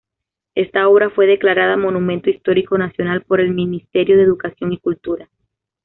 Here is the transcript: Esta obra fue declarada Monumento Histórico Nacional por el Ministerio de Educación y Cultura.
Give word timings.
Esta 0.55 0.87
obra 0.89 1.11
fue 1.11 1.27
declarada 1.27 1.77
Monumento 1.77 2.31
Histórico 2.31 2.75
Nacional 2.75 3.21
por 3.23 3.39
el 3.39 3.53
Ministerio 3.53 4.17
de 4.17 4.23
Educación 4.23 4.73
y 4.73 4.79
Cultura. 4.79 5.29